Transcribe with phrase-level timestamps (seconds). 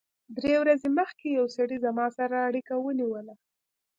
[0.37, 3.35] درې ورځې مخکې یو سړي زما سره اړیکه ونیوله